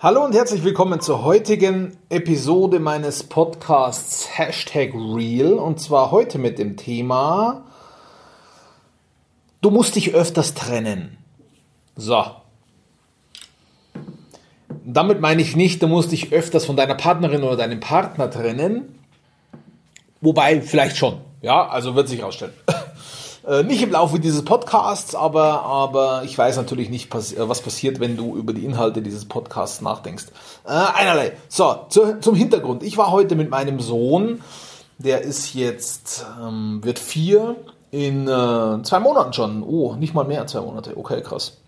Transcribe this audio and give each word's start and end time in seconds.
Hallo 0.00 0.24
und 0.24 0.34
herzlich 0.34 0.64
willkommen 0.64 1.00
zur 1.00 1.22
heutigen 1.22 1.96
Episode 2.10 2.78
meines 2.80 3.22
Podcasts 3.22 4.28
Hashtag 4.36 4.92
Real 4.92 5.54
und 5.54 5.80
zwar 5.80 6.10
heute 6.10 6.38
mit 6.38 6.58
dem 6.58 6.76
Thema 6.76 7.64
Du 9.62 9.70
musst 9.70 9.94
dich 9.94 10.12
öfters 10.12 10.52
trennen. 10.52 11.16
So. 11.96 12.22
Damit 14.84 15.20
meine 15.20 15.40
ich 15.40 15.56
nicht, 15.56 15.80
du 15.82 15.86
musst 15.86 16.12
dich 16.12 16.32
öfters 16.32 16.66
von 16.66 16.76
deiner 16.76 16.96
Partnerin 16.96 17.44
oder 17.44 17.56
deinem 17.56 17.80
Partner 17.80 18.30
trennen. 18.30 18.98
Wobei, 20.20 20.60
vielleicht 20.60 20.96
schon. 20.98 21.20
Ja, 21.40 21.66
also 21.68 21.94
wird 21.94 22.08
sich 22.08 22.18
herausstellen. 22.18 22.52
Äh, 23.46 23.62
nicht 23.62 23.82
im 23.82 23.90
Laufe 23.90 24.18
dieses 24.18 24.42
Podcasts, 24.44 25.14
aber, 25.14 25.62
aber 25.62 26.22
ich 26.24 26.36
weiß 26.36 26.56
natürlich 26.56 26.88
nicht, 26.88 27.14
äh, 27.14 27.48
was 27.48 27.60
passiert, 27.60 28.00
wenn 28.00 28.16
du 28.16 28.36
über 28.36 28.54
die 28.54 28.64
Inhalte 28.64 29.02
dieses 29.02 29.26
Podcasts 29.26 29.82
nachdenkst. 29.82 30.26
Äh, 30.64 30.70
einerlei. 30.70 31.32
So, 31.48 31.84
zu, 31.90 32.20
zum 32.20 32.34
Hintergrund. 32.34 32.82
Ich 32.82 32.96
war 32.96 33.10
heute 33.10 33.36
mit 33.36 33.50
meinem 33.50 33.80
Sohn, 33.80 34.40
der 34.98 35.22
ist 35.22 35.52
jetzt, 35.54 36.24
ähm, 36.40 36.80
wird 36.82 36.98
vier, 36.98 37.56
in 37.90 38.26
äh, 38.26 38.82
zwei 38.82 38.98
Monaten 38.98 39.32
schon. 39.34 39.62
Oh, 39.62 39.94
nicht 39.94 40.14
mal 40.14 40.24
mehr, 40.24 40.46
zwei 40.46 40.62
Monate. 40.62 40.96
Okay, 40.96 41.20
krass. 41.20 41.58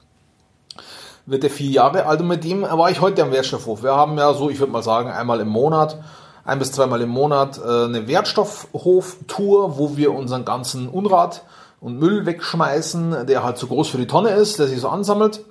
Wird 1.27 1.45
er 1.45 1.51
vier 1.51 1.71
Jahre 1.71 2.07
alt 2.07 2.21
und 2.21 2.29
mit 2.29 2.45
ihm 2.45 2.63
war 2.63 2.91
ich 2.91 3.01
heute 3.01 3.23
am 3.23 3.33
Wertstoffhof. 3.33 3.83
Wir 3.83 3.95
haben 3.95 4.17
ja 4.17 4.33
so, 4.33 4.49
ich 4.49 4.61
würde 4.61 4.73
mal 4.73 4.83
sagen, 4.83 5.11
einmal 5.11 5.41
im 5.41 5.49
Monat 5.49 5.99
ein 6.45 6.59
bis 6.59 6.73
zweimal 6.73 7.03
im 7.03 7.11
Monat 7.11 7.59
äh, 7.59 7.85
eine 7.85 8.07
Wertstoffhof-Tour, 8.07 9.79
wo 9.79 9.97
wir 9.97 10.15
unseren 10.15 10.45
ganzen 10.45 10.89
Unrat 10.89 11.43
und 11.87 12.01
Müll 12.01 12.27
wegschmeißen, 12.27 13.29
der 13.29 13.45
halt 13.45 13.59
zu 13.59 13.69
groß 13.69 13.87
für 13.91 13.99
die 13.99 14.09
Tonne 14.09 14.31
ist, 14.31 14.59
der 14.59 14.67
sich 14.67 14.81
so 14.81 14.89
ansammelt. 14.89 15.45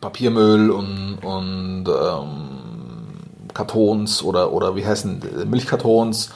Papiermüll 0.00 0.70
und, 0.70 1.18
und 1.22 1.84
ähm, 1.86 2.48
Kartons 3.52 4.22
oder, 4.22 4.54
oder 4.54 4.74
wie 4.74 4.86
heißen 4.86 5.20
Milchkartons 5.50 6.30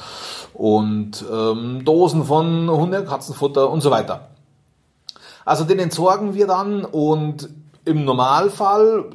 und 0.53 1.25
ähm, 1.33 1.87
Dosen 1.87 2.27
von 2.27 2.69
Hunde, 2.69 3.03
Katzenfutter 3.07 3.71
und 3.71 3.81
so 3.81 3.91
weiter. 3.91 4.29
Also 5.47 5.65
den 5.65 5.79
entsorgen 5.79 6.35
wir 6.35 6.47
dann 6.47 6.85
und 6.85 7.49
im 7.85 8.05
Normalfall, 8.05 9.07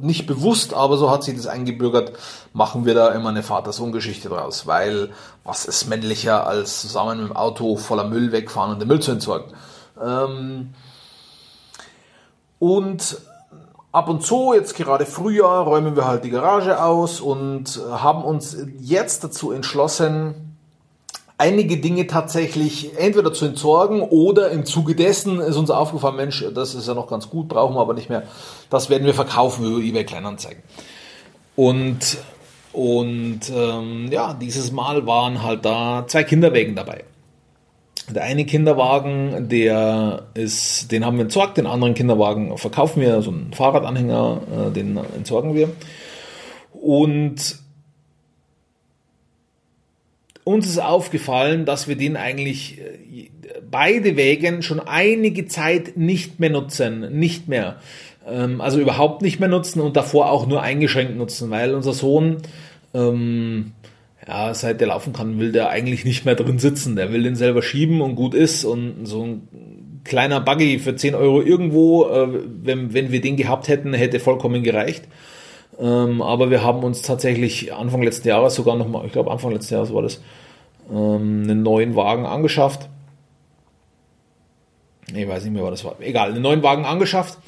nicht 0.00 0.26
bewusst, 0.26 0.74
aber 0.74 0.96
so 0.96 1.10
hat 1.10 1.22
sich 1.22 1.36
das 1.36 1.46
eingebürgert, 1.46 2.12
machen 2.52 2.84
wir 2.84 2.94
da 2.94 3.08
immer 3.10 3.28
eine 3.28 3.44
Vater-Sohn-Geschichte 3.44 4.28
draus, 4.28 4.66
weil 4.66 5.10
was 5.44 5.64
ist 5.64 5.88
männlicher, 5.88 6.46
als 6.46 6.80
zusammen 6.80 7.20
mit 7.20 7.28
dem 7.28 7.36
Auto 7.36 7.76
voller 7.76 8.04
Müll 8.04 8.32
wegfahren 8.32 8.72
und 8.72 8.80
den 8.80 8.88
Müll 8.88 9.00
zu 9.00 9.12
entsorgen. 9.12 9.52
Ähm 10.02 10.74
und 12.58 13.20
ab 13.92 14.08
und 14.08 14.24
zu, 14.24 14.54
jetzt 14.54 14.74
gerade 14.74 15.06
Frühjahr, 15.06 15.64
räumen 15.64 15.94
wir 15.94 16.06
halt 16.06 16.24
die 16.24 16.30
Garage 16.30 16.82
aus 16.82 17.20
und 17.20 17.80
haben 17.90 18.24
uns 18.24 18.56
jetzt 18.80 19.22
dazu 19.22 19.52
entschlossen, 19.52 20.45
einige 21.38 21.76
Dinge 21.78 22.06
tatsächlich 22.06 22.98
entweder 22.98 23.32
zu 23.32 23.44
entsorgen 23.44 24.00
oder 24.00 24.50
im 24.50 24.64
Zuge 24.64 24.94
dessen 24.94 25.40
ist 25.40 25.56
uns 25.56 25.70
aufgefallen, 25.70 26.16
Mensch, 26.16 26.44
das 26.54 26.74
ist 26.74 26.88
ja 26.88 26.94
noch 26.94 27.08
ganz 27.08 27.28
gut, 27.28 27.48
brauchen 27.48 27.74
wir 27.74 27.80
aber 27.80 27.94
nicht 27.94 28.08
mehr. 28.08 28.22
Das 28.70 28.88
werden 28.88 29.06
wir 29.06 29.14
verkaufen 29.14 29.66
über 29.66 29.78
eBay 29.80 30.04
Kleinanzeigen. 30.04 30.62
Und, 31.54 32.18
und 32.72 33.40
ähm, 33.54 34.08
ja, 34.10 34.34
dieses 34.34 34.72
Mal 34.72 35.06
waren 35.06 35.42
halt 35.42 35.64
da 35.64 36.04
zwei 36.06 36.24
Kinderwägen 36.24 36.74
dabei. 36.74 37.04
Der 38.08 38.22
eine 38.22 38.44
Kinderwagen, 38.44 39.48
der 39.48 40.26
ist, 40.34 40.92
den 40.92 41.04
haben 41.04 41.16
wir 41.16 41.24
entsorgt, 41.24 41.58
den 41.58 41.66
anderen 41.66 41.94
Kinderwagen 41.94 42.56
verkaufen 42.56 43.02
wir, 43.02 43.20
so 43.20 43.30
einen 43.30 43.52
Fahrradanhänger, 43.52 44.40
äh, 44.68 44.70
den 44.70 44.96
entsorgen 44.96 45.54
wir. 45.54 45.70
Und 46.72 47.58
uns 50.46 50.68
ist 50.68 50.78
aufgefallen, 50.78 51.64
dass 51.64 51.88
wir 51.88 51.96
den 51.96 52.16
eigentlich 52.16 52.78
äh, 52.78 53.30
beide 53.68 54.16
Wägen 54.16 54.62
schon 54.62 54.78
einige 54.78 55.46
Zeit 55.46 55.96
nicht 55.96 56.38
mehr 56.38 56.50
nutzen, 56.50 57.18
nicht 57.18 57.48
mehr. 57.48 57.80
Ähm, 58.24 58.60
also 58.60 58.78
überhaupt 58.78 59.22
nicht 59.22 59.40
mehr 59.40 59.48
nutzen 59.48 59.80
und 59.80 59.96
davor 59.96 60.30
auch 60.30 60.46
nur 60.46 60.62
eingeschränkt 60.62 61.16
nutzen, 61.16 61.50
weil 61.50 61.74
unser 61.74 61.92
Sohn, 61.92 62.36
ähm, 62.94 63.72
ja, 64.26 64.54
seit 64.54 64.80
der 64.80 64.86
laufen 64.86 65.12
kann, 65.12 65.40
will 65.40 65.50
der 65.50 65.68
eigentlich 65.70 66.04
nicht 66.04 66.24
mehr 66.24 66.36
drin 66.36 66.60
sitzen. 66.60 66.94
Der 66.94 67.12
will 67.12 67.24
den 67.24 67.34
selber 67.34 67.60
schieben 67.60 68.00
und 68.00 68.14
gut 68.14 68.34
ist 68.34 68.64
und 68.64 69.04
so 69.04 69.24
ein 69.24 69.48
kleiner 70.04 70.40
Buggy 70.40 70.78
für 70.78 70.94
10 70.94 71.16
Euro 71.16 71.42
irgendwo, 71.42 72.06
äh, 72.06 72.28
wenn, 72.62 72.94
wenn 72.94 73.10
wir 73.10 73.20
den 73.20 73.36
gehabt 73.36 73.66
hätten, 73.66 73.94
hätte 73.94 74.20
vollkommen 74.20 74.62
gereicht. 74.62 75.08
Ähm, 75.78 76.22
aber 76.22 76.50
wir 76.50 76.62
haben 76.62 76.82
uns 76.84 77.02
tatsächlich 77.02 77.72
Anfang 77.74 78.02
letzten 78.02 78.28
Jahres 78.28 78.54
sogar 78.54 78.76
nochmal, 78.76 79.06
ich 79.06 79.12
glaube 79.12 79.30
Anfang 79.30 79.52
letzten 79.52 79.74
Jahres 79.74 79.92
war 79.92 80.02
das, 80.02 80.22
ähm, 80.90 81.42
einen 81.44 81.62
neuen 81.62 81.94
Wagen 81.96 82.26
angeschafft. 82.26 82.88
Ich 85.14 85.28
weiß 85.28 85.44
nicht 85.44 85.52
mehr, 85.52 85.62
was 85.62 85.70
das 85.70 85.84
war. 85.84 85.96
Egal, 86.00 86.30
einen 86.30 86.42
neuen 86.42 86.62
Wagen 86.62 86.84
angeschafft 86.84 87.38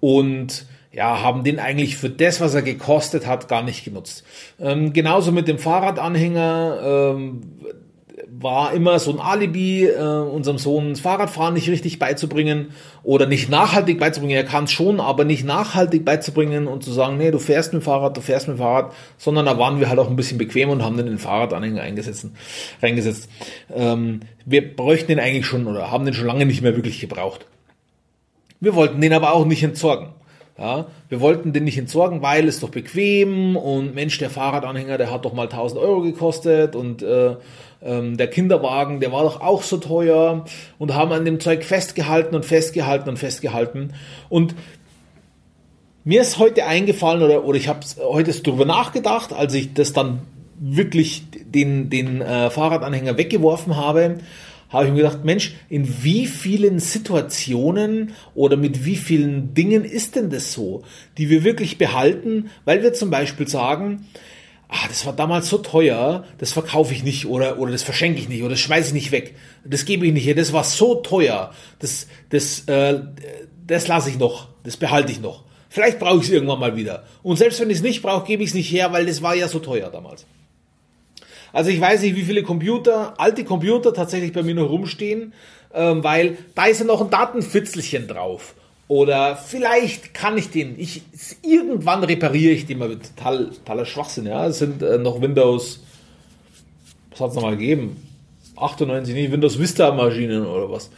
und 0.00 0.66
ja, 0.92 1.22
haben 1.22 1.44
den 1.44 1.58
eigentlich 1.58 1.96
für 1.96 2.10
das, 2.10 2.40
was 2.40 2.54
er 2.54 2.62
gekostet 2.62 3.26
hat, 3.26 3.48
gar 3.48 3.62
nicht 3.62 3.84
genutzt. 3.84 4.24
Ähm, 4.60 4.92
genauso 4.92 5.32
mit 5.32 5.48
dem 5.48 5.58
Fahrradanhänger. 5.58 7.14
Ähm, 7.16 7.42
war 8.30 8.72
immer 8.72 8.98
so 8.98 9.12
ein 9.12 9.20
Alibi, 9.20 9.86
äh, 9.86 9.98
unserem 9.98 10.58
Sohn 10.58 10.96
Fahrradfahren 10.96 11.54
nicht 11.54 11.68
richtig 11.68 11.98
beizubringen 11.98 12.68
oder 13.02 13.26
nicht 13.26 13.48
nachhaltig 13.48 13.98
beizubringen. 13.98 14.36
Er 14.36 14.44
kann 14.44 14.64
es 14.64 14.72
schon, 14.72 15.00
aber 15.00 15.24
nicht 15.24 15.44
nachhaltig 15.44 16.04
beizubringen 16.04 16.66
und 16.66 16.82
zu 16.82 16.92
sagen, 16.92 17.18
nee, 17.18 17.30
du 17.30 17.38
fährst 17.38 17.72
mit 17.72 17.82
dem 17.82 17.84
Fahrrad, 17.84 18.16
du 18.16 18.20
fährst 18.20 18.48
mit 18.48 18.56
dem 18.56 18.60
Fahrrad, 18.60 18.92
sondern 19.18 19.46
da 19.46 19.58
waren 19.58 19.80
wir 19.80 19.88
halt 19.88 19.98
auch 19.98 20.08
ein 20.08 20.16
bisschen 20.16 20.38
bequem 20.38 20.70
und 20.70 20.82
haben 20.82 20.96
dann 20.96 21.06
den 21.06 21.18
Fahrradanhänger 21.18 21.82
eingesetzt, 21.82 22.26
reingesetzt. 22.82 23.28
Ähm, 23.74 24.20
wir 24.44 24.74
bräuchten 24.74 25.08
den 25.08 25.20
eigentlich 25.20 25.46
schon 25.46 25.66
oder 25.66 25.90
haben 25.90 26.04
den 26.04 26.14
schon 26.14 26.26
lange 26.26 26.46
nicht 26.46 26.62
mehr 26.62 26.76
wirklich 26.76 27.00
gebraucht. 27.00 27.46
Wir 28.60 28.74
wollten 28.74 29.00
den 29.00 29.12
aber 29.12 29.32
auch 29.32 29.44
nicht 29.44 29.62
entsorgen. 29.62 30.08
Ja, 30.56 30.86
wir 31.08 31.20
wollten 31.20 31.52
den 31.52 31.64
nicht 31.64 31.78
entsorgen, 31.78 32.22
weil 32.22 32.46
es 32.46 32.60
doch 32.60 32.68
bequem 32.68 33.56
und 33.56 33.96
Mensch, 33.96 34.18
der 34.18 34.30
Fahrradanhänger, 34.30 34.98
der 34.98 35.10
hat 35.10 35.24
doch 35.24 35.32
mal 35.32 35.48
1000 35.48 35.80
Euro 35.80 36.02
gekostet 36.02 36.76
und 36.76 37.02
äh, 37.02 37.34
ähm, 37.82 38.16
der 38.16 38.28
Kinderwagen, 38.28 39.00
der 39.00 39.10
war 39.10 39.24
doch 39.24 39.40
auch 39.40 39.62
so 39.62 39.78
teuer 39.78 40.44
und 40.78 40.94
haben 40.94 41.10
an 41.10 41.24
dem 41.24 41.40
Zeug 41.40 41.64
festgehalten 41.64 42.36
und 42.36 42.44
festgehalten 42.44 43.08
und 43.08 43.18
festgehalten. 43.18 43.94
Und 44.28 44.54
mir 46.04 46.20
ist 46.20 46.38
heute 46.38 46.66
eingefallen 46.66 47.22
oder, 47.22 47.44
oder 47.44 47.58
ich 47.58 47.66
habe 47.66 47.80
heute 47.98 48.32
darüber 48.32 48.64
nachgedacht, 48.64 49.32
als 49.32 49.54
ich 49.54 49.74
das 49.74 49.92
dann 49.92 50.22
wirklich 50.60 51.24
den, 51.32 51.90
den 51.90 52.20
äh, 52.20 52.48
Fahrradanhänger 52.50 53.18
weggeworfen 53.18 53.76
habe, 53.76 54.18
habe 54.68 54.86
ich 54.86 54.92
mir 54.92 54.98
gedacht, 54.98 55.24
Mensch, 55.24 55.54
in 55.68 56.02
wie 56.02 56.26
vielen 56.26 56.78
Situationen 56.78 58.12
oder 58.34 58.56
mit 58.56 58.84
wie 58.84 58.96
vielen 58.96 59.54
Dingen 59.54 59.84
ist 59.84 60.16
denn 60.16 60.30
das 60.30 60.52
so, 60.52 60.82
die 61.18 61.30
wir 61.30 61.44
wirklich 61.44 61.78
behalten, 61.78 62.50
weil 62.64 62.82
wir 62.82 62.92
zum 62.92 63.10
Beispiel 63.10 63.48
sagen, 63.48 64.06
ah, 64.68 64.88
das 64.88 65.06
war 65.06 65.12
damals 65.12 65.48
so 65.48 65.58
teuer, 65.58 66.24
das 66.38 66.52
verkaufe 66.52 66.92
ich 66.92 67.04
nicht 67.04 67.26
oder, 67.26 67.58
oder 67.58 67.72
das 67.72 67.82
verschenke 67.82 68.20
ich 68.20 68.28
nicht 68.28 68.42
oder 68.42 68.50
das 68.50 68.60
schmeiße 68.60 68.88
ich 68.88 68.94
nicht 68.94 69.12
weg, 69.12 69.34
das 69.64 69.84
gebe 69.84 70.06
ich 70.06 70.12
nicht 70.12 70.26
her, 70.26 70.34
das 70.34 70.52
war 70.52 70.64
so 70.64 70.96
teuer, 70.96 71.52
das, 71.78 72.08
das, 72.30 72.64
äh, 72.66 73.00
das 73.66 73.88
lasse 73.88 74.10
ich 74.10 74.18
noch, 74.18 74.48
das 74.64 74.76
behalte 74.76 75.12
ich 75.12 75.20
noch. 75.20 75.44
Vielleicht 75.68 75.98
brauche 75.98 76.18
ich 76.18 76.24
es 76.24 76.30
irgendwann 76.30 76.60
mal 76.60 76.76
wieder. 76.76 77.04
Und 77.24 77.36
selbst 77.36 77.60
wenn 77.60 77.68
ich 77.68 77.78
es 77.78 77.82
nicht 77.82 78.00
brauche, 78.00 78.26
gebe 78.26 78.44
ich 78.44 78.50
es 78.50 78.54
nicht 78.54 78.70
her, 78.70 78.92
weil 78.92 79.06
das 79.06 79.22
war 79.22 79.34
ja 79.34 79.48
so 79.48 79.58
teuer 79.58 79.90
damals. 79.90 80.24
Also 81.54 81.70
ich 81.70 81.80
weiß 81.80 82.02
nicht, 82.02 82.16
wie 82.16 82.24
viele 82.24 82.42
Computer, 82.42 83.14
alte 83.16 83.44
Computer 83.44 83.94
tatsächlich 83.94 84.32
bei 84.32 84.42
mir 84.42 84.56
noch 84.56 84.68
rumstehen, 84.68 85.32
ähm, 85.72 86.02
weil 86.02 86.36
da 86.56 86.66
ist 86.66 86.80
ja 86.80 86.84
noch 86.84 87.00
ein 87.00 87.10
Datenfitzelchen 87.10 88.08
drauf. 88.08 88.54
Oder 88.88 89.36
vielleicht 89.36 90.12
kann 90.12 90.36
ich 90.36 90.50
den, 90.50 90.78
ich, 90.78 91.02
irgendwann 91.42 92.02
repariere 92.02 92.52
ich 92.52 92.66
den 92.66 92.78
mal 92.78 92.88
mit 92.88 93.16
total, 93.16 93.50
totaler 93.50 93.86
Schwachsinn, 93.86 94.26
ja. 94.26 94.48
Es 94.48 94.58
sind 94.58 94.82
äh, 94.82 94.98
noch 94.98 95.22
Windows, 95.22 95.84
was 97.12 97.20
hat 97.20 97.30
es 97.30 97.36
nochmal 97.36 97.56
gegeben? 97.56 97.96
98, 98.56 99.14
nicht 99.14 99.30
Windows 99.30 99.58
Vista 99.58 99.92
Maschinen 99.92 100.44
oder 100.44 100.70
was. 100.70 100.90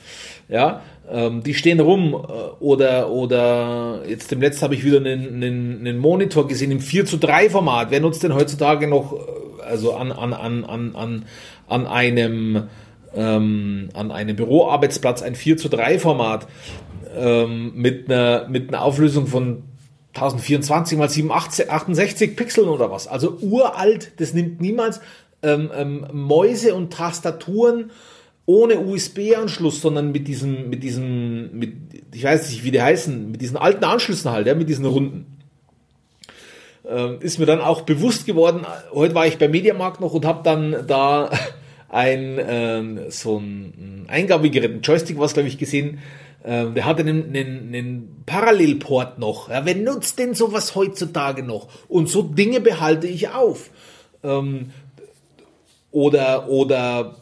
Ja, 0.48 0.80
ähm, 1.10 1.42
die 1.42 1.52
stehen 1.52 1.80
rum 1.80 2.14
äh, 2.14 2.64
oder 2.64 3.10
oder 3.10 4.02
jetzt 4.08 4.30
dem 4.30 4.40
letzten 4.40 4.62
habe 4.62 4.74
ich 4.74 4.84
wieder 4.84 4.98
einen, 4.98 5.34
einen, 5.34 5.78
einen 5.80 5.98
Monitor 5.98 6.48
gesehen 6.48 6.70
im 6.70 6.80
4 6.80 7.04
zu 7.04 7.18
3 7.18 7.50
Format. 7.50 7.90
Wer 7.90 8.00
nutzt 8.00 8.22
denn 8.22 8.34
heutzutage 8.34 8.88
noch 8.88 9.12
äh, 9.12 9.45
also 9.66 9.94
an, 9.94 10.12
an, 10.12 10.32
an, 10.32 10.64
an, 10.64 10.94
an, 10.94 11.24
an 11.68 11.86
einem 11.86 12.68
ähm, 13.14 13.88
an 13.94 14.10
einem 14.10 14.36
Büroarbeitsplatz 14.36 15.22
ein 15.22 15.34
4 15.34 15.56
zu 15.56 15.68
3 15.68 15.98
Format 15.98 16.46
ähm, 17.16 17.72
mit, 17.74 18.10
einer, 18.10 18.48
mit 18.48 18.68
einer 18.68 18.82
Auflösung 18.82 19.26
von 19.26 19.62
1024 20.14 20.98
mal 20.98 21.08
768 21.08 22.36
Pixeln 22.36 22.68
oder 22.68 22.90
was. 22.90 23.06
Also 23.06 23.38
uralt, 23.40 24.12
das 24.18 24.34
nimmt 24.34 24.60
niemals 24.60 25.00
ähm, 25.42 25.70
ähm, 25.74 26.06
Mäuse 26.12 26.74
und 26.74 26.92
Tastaturen 26.92 27.90
ohne 28.46 28.78
USB-Anschluss, 28.78 29.80
sondern 29.80 30.12
mit 30.12 30.28
diesem, 30.28 30.70
mit 30.70 30.82
diesem, 30.82 31.58
mit, 31.58 31.74
ich 32.14 32.24
weiß 32.24 32.48
nicht, 32.50 32.64
wie 32.64 32.70
die 32.70 32.80
heißen, 32.80 33.32
mit 33.32 33.40
diesen 33.40 33.56
alten 33.56 33.84
Anschlüssen 33.84 34.30
halt, 34.30 34.46
ja, 34.46 34.54
mit 34.54 34.68
diesen 34.68 34.86
runden. 34.86 35.35
Äh, 36.88 37.16
ist 37.20 37.38
mir 37.38 37.46
dann 37.46 37.60
auch 37.60 37.82
bewusst 37.82 38.26
geworden, 38.26 38.66
heute 38.92 39.14
war 39.14 39.26
ich 39.26 39.38
beim 39.38 39.50
Mediamarkt 39.50 40.00
noch 40.00 40.14
und 40.14 40.24
habe 40.24 40.42
dann 40.42 40.86
da 40.86 41.30
ein 41.88 42.38
äh, 42.38 43.10
so 43.10 43.38
ein 43.38 44.06
Eingabegerät, 44.08 44.70
ein 44.70 44.80
Joystick, 44.82 45.18
was 45.18 45.34
glaube 45.34 45.48
ich 45.48 45.58
gesehen, 45.58 45.98
äh, 46.42 46.66
der 46.70 46.84
hatte 46.84 47.02
einen, 47.02 47.34
einen, 47.34 47.74
einen 47.74 48.22
Parallelport 48.26 49.18
noch. 49.18 49.50
Ja, 49.50 49.64
wer 49.64 49.74
nutzt 49.74 50.18
denn 50.18 50.34
sowas 50.34 50.74
heutzutage 50.74 51.42
noch? 51.42 51.68
Und 51.88 52.08
so 52.08 52.22
Dinge 52.22 52.60
behalte 52.60 53.06
ich 53.06 53.30
auf. 53.30 53.70
Ähm, 54.22 54.70
oder 55.90 56.48
oder 56.48 57.16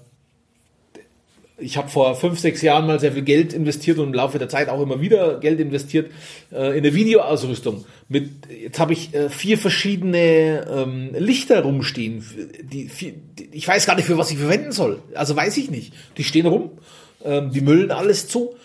ich 1.57 1.77
habe 1.77 1.89
vor 1.89 2.17
fünf, 2.17 2.41
sechs 2.41 2.63
Jahren 2.63 2.87
mal 2.87 2.99
sehr 2.99 3.13
viel 3.13 3.23
Geld 3.23 3.53
investiert 3.53 3.99
und 3.99 4.09
im 4.09 4.15
Laufe 4.15 4.39
der 4.39 4.49
Zeit 4.49 4.69
auch 4.69 4.83
immer 4.83 5.01
wieder 5.01 5.39
Geld 5.39 5.61
investiert 5.61 6.11
äh, 6.53 6.77
in 6.77 6.85
eine 6.85 6.95
Videoausrüstung. 6.95 7.85
Mit, 8.09 8.31
jetzt 8.51 8.81
habe 8.81 8.93
ich 8.93 9.15
äh, 9.15 9.31
vier 9.31 9.57
verschiedene 9.57 10.67
ähm, 10.69 11.11
Lichter 11.17 11.63
rumstehen. 11.63 12.25
Die, 12.63 12.87
die, 12.87 13.49
ich 13.53 13.69
weiß 13.69 13.87
gar 13.87 13.95
nicht, 13.95 14.07
für 14.07 14.19
was 14.19 14.33
ich 14.33 14.39
verwenden 14.39 14.73
soll. 14.73 15.01
Also 15.15 15.37
weiß 15.37 15.57
ich 15.59 15.71
nicht. 15.71 15.93
Die 16.17 16.25
stehen 16.25 16.47
rum, 16.47 16.73
ähm, 17.25 17.53
die 17.53 17.61
müllen 17.61 17.93
alles 17.93 18.27
zu. 18.27 18.57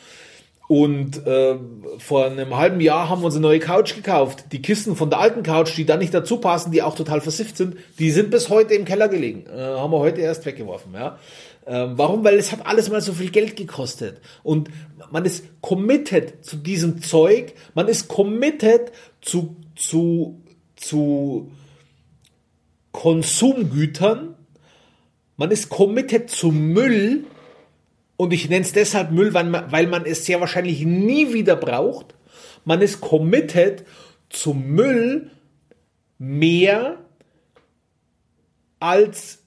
Und 0.67 1.25
äh, 1.25 1.55
vor 1.97 2.27
einem 2.27 2.55
halben 2.55 2.79
Jahr 2.79 3.09
haben 3.09 3.23
wir 3.23 3.25
uns 3.25 3.35
eine 3.35 3.41
neue 3.41 3.57
Couch 3.57 3.95
gekauft. 3.95 4.45
Die 4.51 4.61
Kisten 4.61 4.95
von 4.95 5.09
der 5.09 5.19
alten 5.19 5.41
Couch, 5.41 5.75
die 5.75 5.83
da 5.83 5.97
nicht 5.97 6.13
dazu 6.13 6.37
passen, 6.37 6.71
die 6.71 6.83
auch 6.83 6.93
total 6.93 7.21
versifft 7.21 7.57
sind, 7.57 7.75
die 7.97 8.11
sind 8.11 8.29
bis 8.29 8.49
heute 8.49 8.75
im 8.75 8.85
Keller 8.85 9.07
gelegen. 9.07 9.45
Äh, 9.47 9.59
haben 9.59 9.91
wir 9.91 9.97
heute 9.97 10.21
erst 10.21 10.45
weggeworfen. 10.45 10.93
Ja. 10.93 11.17
Ähm, 11.69 11.99
warum? 11.99 12.23
Weil 12.23 12.39
es 12.39 12.51
hat 12.51 12.65
alles 12.65 12.89
mal 12.89 12.99
so 12.99 13.13
viel 13.13 13.29
Geld 13.29 13.55
gekostet. 13.55 14.19
Und 14.41 14.71
man 15.11 15.23
ist 15.23 15.45
committed 15.61 16.43
zu 16.43 16.57
diesem 16.57 17.03
Zeug, 17.03 17.53
man 17.75 17.87
ist 17.87 18.07
committed 18.07 18.91
zu, 19.21 19.55
zu, 19.75 20.41
zu 20.75 21.51
Konsumgütern, 22.91 24.33
man 25.37 25.51
ist 25.51 25.69
committed 25.69 26.31
zu 26.31 26.51
Müll, 26.51 27.25
und 28.17 28.33
ich 28.33 28.49
nenne 28.49 28.65
es 28.65 28.73
deshalb 28.73 29.11
Müll, 29.11 29.33
weil 29.33 29.45
man, 29.45 29.71
weil 29.71 29.87
man 29.87 30.05
es 30.05 30.25
sehr 30.25 30.41
wahrscheinlich 30.41 30.83
nie 30.83 31.31
wieder 31.33 31.55
braucht. 31.55 32.15
Man 32.65 32.81
ist 32.81 32.99
committed 32.99 33.85
zu 34.29 34.53
Müll 34.53 35.31
mehr 36.17 36.97
als 38.81 39.38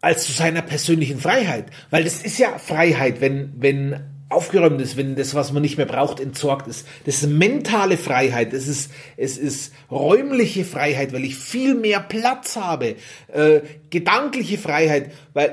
als 0.00 0.26
zu 0.26 0.32
seiner 0.32 0.62
persönlichen 0.62 1.18
Freiheit. 1.18 1.66
Weil 1.90 2.04
das 2.04 2.22
ist 2.22 2.38
ja 2.38 2.58
Freiheit, 2.58 3.20
wenn, 3.20 3.52
wenn 3.56 4.00
aufgeräumt 4.30 4.80
ist, 4.80 4.96
wenn 4.96 5.16
das, 5.16 5.34
was 5.34 5.52
man 5.52 5.60
nicht 5.60 5.76
mehr 5.76 5.86
braucht, 5.86 6.20
entsorgt 6.20 6.68
ist. 6.68 6.86
Das 7.04 7.16
ist 7.16 7.28
mentale 7.28 7.98
Freiheit, 7.98 8.52
es 8.52 8.68
ist, 8.68 8.92
es 9.16 9.36
ist 9.36 9.74
räumliche 9.90 10.64
Freiheit, 10.64 11.12
weil 11.12 11.24
ich 11.24 11.36
viel 11.36 11.74
mehr 11.74 12.00
Platz 12.00 12.56
habe, 12.56 12.94
äh, 13.32 13.60
gedankliche 13.90 14.56
Freiheit, 14.56 15.10
weil, 15.34 15.48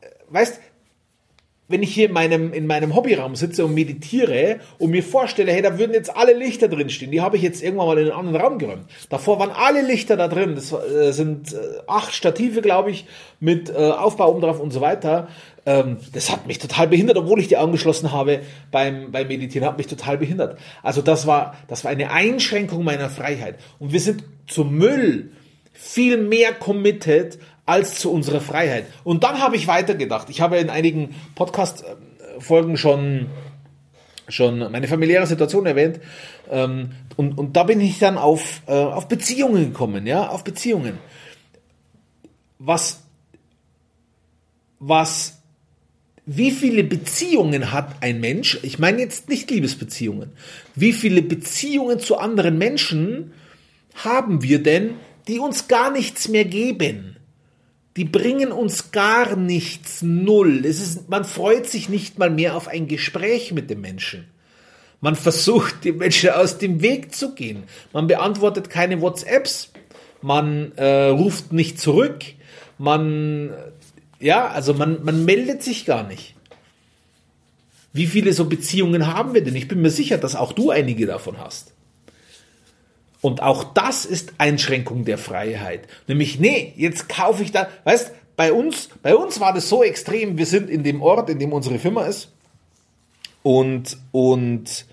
äh, 0.00 0.06
weißt, 0.28 0.60
wenn 1.70 1.84
ich 1.84 1.94
hier 1.94 2.06
in 2.08 2.12
meinem, 2.12 2.52
in 2.52 2.66
meinem 2.66 2.94
Hobbyraum 2.96 3.36
sitze 3.36 3.64
und 3.64 3.74
meditiere 3.74 4.58
und 4.78 4.90
mir 4.90 5.04
vorstelle, 5.04 5.52
hey, 5.52 5.62
da 5.62 5.78
würden 5.78 5.94
jetzt 5.94 6.14
alle 6.14 6.32
Lichter 6.32 6.66
drin 6.68 6.90
stehen, 6.90 7.12
die 7.12 7.20
habe 7.20 7.36
ich 7.36 7.42
jetzt 7.42 7.62
irgendwann 7.62 7.86
mal 7.86 7.98
in 7.98 8.10
einen 8.10 8.18
anderen 8.18 8.42
Raum 8.42 8.58
geräumt. 8.58 8.84
Davor 9.08 9.38
waren 9.38 9.50
alle 9.50 9.82
Lichter 9.82 10.16
da 10.16 10.26
drin, 10.26 10.56
das 10.56 10.72
äh, 10.72 11.12
sind 11.12 11.52
äh, 11.52 11.56
acht 11.86 12.12
Stative, 12.12 12.60
glaube 12.60 12.90
ich, 12.90 13.06
mit 13.38 13.70
äh, 13.70 13.74
Aufbau 13.74 14.30
oben 14.30 14.40
drauf 14.40 14.58
und 14.58 14.72
so 14.72 14.80
weiter. 14.80 15.28
Ähm, 15.64 15.98
das 16.12 16.30
hat 16.30 16.48
mich 16.48 16.58
total 16.58 16.88
behindert, 16.88 17.16
obwohl 17.16 17.38
ich 17.38 17.48
die 17.48 17.56
Augen 17.56 17.72
geschlossen 17.72 18.10
habe 18.10 18.40
beim, 18.72 19.12
beim 19.12 19.28
Meditieren, 19.28 19.66
hat 19.66 19.78
mich 19.78 19.86
total 19.86 20.18
behindert. 20.18 20.58
Also 20.82 21.02
das 21.02 21.26
war, 21.26 21.54
das 21.68 21.84
war 21.84 21.92
eine 21.92 22.10
Einschränkung 22.10 22.82
meiner 22.82 23.10
Freiheit. 23.10 23.56
Und 23.78 23.92
wir 23.92 24.00
sind 24.00 24.24
zum 24.48 24.76
Müll 24.76 25.30
viel 25.72 26.18
mehr 26.18 26.52
committed 26.52 27.38
als 27.70 27.94
zu 27.94 28.12
unserer 28.12 28.40
Freiheit. 28.40 28.86
Und 29.04 29.22
dann 29.22 29.40
habe 29.40 29.54
ich 29.54 29.68
weitergedacht. 29.68 30.28
Ich 30.28 30.40
habe 30.40 30.58
in 30.58 30.70
einigen 30.70 31.14
Podcast-Folgen 31.36 32.76
schon, 32.76 33.26
schon 34.28 34.58
meine 34.72 34.88
familiäre 34.88 35.26
Situation 35.26 35.66
erwähnt. 35.66 36.00
Ähm, 36.50 36.90
und, 37.16 37.38
und 37.38 37.56
da 37.56 37.62
bin 37.62 37.80
ich 37.80 38.00
dann 38.00 38.18
auf, 38.18 38.62
äh, 38.66 38.72
auf 38.72 39.06
Beziehungen 39.06 39.66
gekommen, 39.72 40.04
ja, 40.04 40.28
auf 40.28 40.42
Beziehungen. 40.42 40.98
Was, 42.58 43.04
was, 44.80 45.38
wie 46.26 46.50
viele 46.50 46.82
Beziehungen 46.82 47.70
hat 47.70 48.02
ein 48.02 48.18
Mensch? 48.18 48.58
Ich 48.62 48.80
meine 48.80 48.98
jetzt 48.98 49.28
nicht 49.28 49.48
Liebesbeziehungen. 49.48 50.32
Wie 50.74 50.92
viele 50.92 51.22
Beziehungen 51.22 52.00
zu 52.00 52.18
anderen 52.18 52.58
Menschen 52.58 53.32
haben 53.94 54.42
wir 54.42 54.60
denn, 54.60 54.94
die 55.28 55.38
uns 55.38 55.68
gar 55.68 55.92
nichts 55.92 56.26
mehr 56.26 56.44
geben? 56.44 57.16
Die 57.96 58.04
bringen 58.04 58.52
uns 58.52 58.92
gar 58.92 59.36
nichts, 59.36 60.02
null. 60.02 60.64
Es 60.64 60.80
ist, 60.80 61.08
man 61.08 61.24
freut 61.24 61.66
sich 61.66 61.88
nicht 61.88 62.18
mal 62.18 62.30
mehr 62.30 62.56
auf 62.56 62.68
ein 62.68 62.86
Gespräch 62.86 63.52
mit 63.52 63.68
dem 63.68 63.80
Menschen. 63.80 64.26
Man 65.00 65.16
versucht, 65.16 65.84
dem 65.84 65.98
Menschen 65.98 66.30
aus 66.30 66.58
dem 66.58 66.82
Weg 66.82 67.14
zu 67.14 67.34
gehen. 67.34 67.64
Man 67.92 68.06
beantwortet 68.06 68.70
keine 68.70 69.00
WhatsApps. 69.00 69.72
Man 70.22 70.72
äh, 70.76 71.06
ruft 71.06 71.52
nicht 71.52 71.80
zurück. 71.80 72.22
Man, 72.78 73.50
ja, 74.20 74.48
also 74.48 74.74
man, 74.74 75.02
man 75.02 75.24
meldet 75.24 75.62
sich 75.62 75.86
gar 75.86 76.06
nicht. 76.06 76.34
Wie 77.92 78.06
viele 78.06 78.32
so 78.32 78.44
Beziehungen 78.44 79.06
haben 79.08 79.34
wir 79.34 79.42
denn? 79.42 79.56
Ich 79.56 79.66
bin 79.66 79.82
mir 79.82 79.90
sicher, 79.90 80.18
dass 80.18 80.36
auch 80.36 80.52
du 80.52 80.70
einige 80.70 81.06
davon 81.06 81.38
hast. 81.38 81.72
Und 83.20 83.42
auch 83.42 83.64
das 83.64 84.04
ist 84.04 84.32
Einschränkung 84.38 85.04
der 85.04 85.18
Freiheit. 85.18 85.86
Nämlich, 86.06 86.40
nee, 86.40 86.72
jetzt 86.76 87.08
kaufe 87.08 87.42
ich 87.42 87.52
da, 87.52 87.68
weißt, 87.84 88.12
bei 88.36 88.52
uns, 88.52 88.88
bei 89.02 89.14
uns 89.14 89.40
war 89.40 89.52
das 89.52 89.68
so 89.68 89.82
extrem, 89.82 90.38
wir 90.38 90.46
sind 90.46 90.70
in 90.70 90.82
dem 90.82 91.02
Ort, 91.02 91.28
in 91.28 91.38
dem 91.38 91.52
unsere 91.52 91.78
Firma 91.78 92.06
ist 92.06 92.32
und, 93.42 93.98
und 94.12 94.86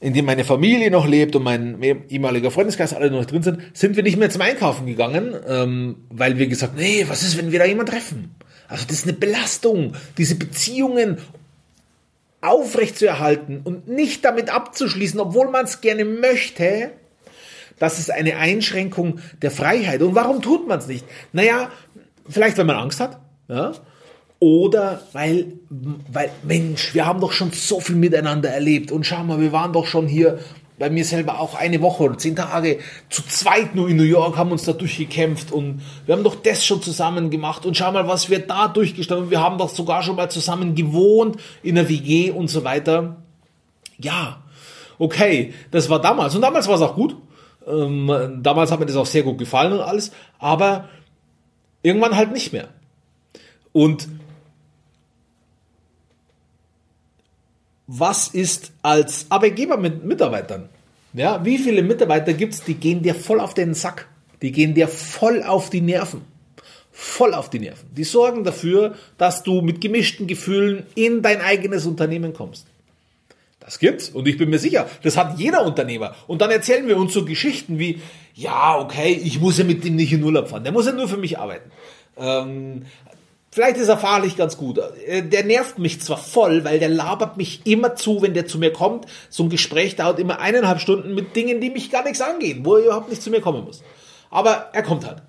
in 0.00 0.14
dem 0.14 0.24
meine 0.24 0.44
Familie 0.44 0.90
noch 0.90 1.06
lebt 1.06 1.36
und 1.36 1.42
mein 1.42 1.82
ehemaliger 2.08 2.50
Freundeskreis 2.50 2.94
alle 2.94 3.10
noch 3.10 3.26
drin 3.26 3.42
sind, 3.42 3.60
sind 3.74 3.96
wir 3.96 4.02
nicht 4.02 4.16
mehr 4.16 4.30
zum 4.30 4.42
Einkaufen 4.42 4.86
gegangen, 4.86 5.34
ähm, 5.46 5.96
weil 6.08 6.38
wir 6.38 6.46
gesagt, 6.46 6.76
nee, 6.76 7.04
was 7.08 7.22
ist, 7.22 7.36
wenn 7.36 7.52
wir 7.52 7.58
da 7.58 7.66
jemanden 7.66 7.92
treffen? 7.92 8.34
Also 8.68 8.84
das 8.86 8.98
ist 8.98 9.04
eine 9.04 9.12
Belastung, 9.12 9.92
diese 10.16 10.34
Beziehungen 10.34 11.18
aufrechtzuerhalten 12.46 13.60
und 13.64 13.88
nicht 13.88 14.24
damit 14.24 14.50
abzuschließen, 14.50 15.20
obwohl 15.20 15.50
man 15.50 15.64
es 15.64 15.80
gerne 15.80 16.04
möchte, 16.04 16.90
das 17.78 17.98
ist 17.98 18.10
eine 18.10 18.36
Einschränkung 18.36 19.20
der 19.42 19.50
Freiheit. 19.50 20.02
Und 20.02 20.14
warum 20.14 20.40
tut 20.40 20.66
man 20.66 20.78
es 20.78 20.86
nicht? 20.86 21.04
Naja, 21.32 21.70
vielleicht 22.28 22.56
weil 22.58 22.64
man 22.64 22.76
Angst 22.76 23.00
hat, 23.00 23.20
ja, 23.48 23.72
oder 24.38 25.02
weil, 25.12 25.52
weil, 25.70 26.30
Mensch, 26.42 26.94
wir 26.94 27.06
haben 27.06 27.20
doch 27.20 27.32
schon 27.32 27.52
so 27.52 27.80
viel 27.80 27.96
miteinander 27.96 28.50
erlebt 28.50 28.92
und 28.92 29.06
schau 29.06 29.24
mal, 29.24 29.40
wir 29.40 29.52
waren 29.52 29.72
doch 29.72 29.86
schon 29.86 30.06
hier 30.06 30.38
bei 30.78 30.90
mir 30.90 31.04
selber 31.04 31.40
auch 31.40 31.54
eine 31.54 31.80
Woche 31.80 32.02
oder 32.02 32.18
zehn 32.18 32.36
Tage 32.36 32.78
zu 33.08 33.22
zweit 33.26 33.74
nur 33.74 33.88
in 33.88 33.96
New 33.96 34.02
York, 34.02 34.36
haben 34.36 34.52
uns 34.52 34.64
da 34.64 34.72
durchgekämpft 34.72 35.50
und 35.52 35.80
wir 36.04 36.14
haben 36.14 36.24
doch 36.24 36.36
das 36.36 36.64
schon 36.64 36.82
zusammen 36.82 37.30
gemacht 37.30 37.64
und 37.64 37.76
schau 37.76 37.92
mal, 37.92 38.06
was 38.08 38.28
wir 38.28 38.40
da 38.40 38.68
durchgestanden 38.68 39.26
haben. 39.26 39.30
Wir 39.30 39.40
haben 39.40 39.58
doch 39.58 39.70
sogar 39.70 40.02
schon 40.02 40.16
mal 40.16 40.30
zusammen 40.30 40.74
gewohnt 40.74 41.36
in 41.62 41.76
der 41.76 41.88
WG 41.88 42.30
und 42.30 42.48
so 42.48 42.64
weiter. 42.64 43.16
Ja, 43.98 44.42
okay, 44.98 45.54
das 45.70 45.88
war 45.88 46.00
damals 46.00 46.34
und 46.34 46.42
damals 46.42 46.68
war 46.68 46.74
es 46.74 46.82
auch 46.82 46.94
gut. 46.94 47.16
Ähm, 47.66 48.40
damals 48.42 48.70
hat 48.70 48.78
mir 48.78 48.86
das 48.86 48.96
auch 48.96 49.06
sehr 49.06 49.22
gut 49.22 49.38
gefallen 49.38 49.72
und 49.72 49.80
alles, 49.80 50.12
aber 50.38 50.88
irgendwann 51.82 52.16
halt 52.16 52.32
nicht 52.32 52.52
mehr. 52.52 52.68
Und 53.72 54.08
was 57.86 58.28
ist 58.28 58.72
als 58.82 59.26
Arbeitgeber 59.28 59.76
mit 59.76 60.04
Mitarbeitern? 60.04 60.68
Ja, 61.12 61.44
wie 61.44 61.58
viele 61.58 61.82
Mitarbeiter 61.82 62.34
gibt's, 62.34 62.62
die 62.62 62.74
gehen 62.74 63.02
dir 63.02 63.14
voll 63.14 63.40
auf 63.40 63.54
den 63.54 63.74
Sack? 63.74 64.08
Die 64.42 64.52
gehen 64.52 64.74
dir 64.74 64.88
voll 64.88 65.42
auf 65.42 65.70
die 65.70 65.80
Nerven. 65.80 66.22
Voll 66.92 67.34
auf 67.34 67.48
die 67.50 67.58
Nerven. 67.58 67.88
Die 67.94 68.04
sorgen 68.04 68.44
dafür, 68.44 68.94
dass 69.18 69.42
du 69.42 69.60
mit 69.60 69.80
gemischten 69.80 70.26
Gefühlen 70.26 70.86
in 70.94 71.22
dein 71.22 71.40
eigenes 71.40 71.86
Unternehmen 71.86 72.32
kommst. 72.32 72.66
Das 73.60 73.78
gibt's 73.78 74.10
und 74.10 74.28
ich 74.28 74.38
bin 74.38 74.50
mir 74.50 74.58
sicher, 74.58 74.88
das 75.02 75.16
hat 75.16 75.38
jeder 75.38 75.64
Unternehmer. 75.64 76.14
Und 76.26 76.40
dann 76.40 76.50
erzählen 76.50 76.86
wir 76.86 76.96
uns 76.96 77.12
so 77.12 77.24
Geschichten 77.24 77.78
wie, 77.78 78.00
ja, 78.34 78.78
okay, 78.78 79.12
ich 79.12 79.40
muss 79.40 79.58
ja 79.58 79.64
mit 79.64 79.84
dem 79.84 79.96
nicht 79.96 80.12
in 80.12 80.22
Urlaub 80.22 80.48
fahren, 80.48 80.62
der 80.62 80.72
muss 80.72 80.86
ja 80.86 80.92
nur 80.92 81.08
für 81.08 81.16
mich 81.16 81.38
arbeiten. 81.38 81.70
Ähm, 82.16 82.82
Vielleicht 83.56 83.78
ist 83.78 83.88
er 83.88 83.96
fahrlich 83.96 84.36
ganz 84.36 84.58
gut. 84.58 84.78
Äh, 85.06 85.22
der 85.22 85.42
nervt 85.42 85.78
mich 85.78 86.02
zwar 86.02 86.18
voll, 86.18 86.62
weil 86.64 86.78
der 86.78 86.90
labert 86.90 87.38
mich 87.38 87.62
immer 87.64 87.94
zu, 87.94 88.20
wenn 88.20 88.34
der 88.34 88.46
zu 88.46 88.58
mir 88.58 88.70
kommt. 88.70 89.06
So 89.30 89.44
ein 89.44 89.48
Gespräch 89.48 89.96
dauert 89.96 90.18
immer 90.18 90.40
eineinhalb 90.40 90.78
Stunden 90.78 91.14
mit 91.14 91.34
Dingen, 91.34 91.58
die 91.62 91.70
mich 91.70 91.90
gar 91.90 92.04
nichts 92.04 92.20
angehen, 92.20 92.66
wo 92.66 92.76
er 92.76 92.84
überhaupt 92.84 93.08
nicht 93.08 93.22
zu 93.22 93.30
mir 93.30 93.40
kommen 93.40 93.64
muss. 93.64 93.82
Aber 94.28 94.68
er 94.74 94.82
kommt 94.82 95.06
halt. 95.06 95.22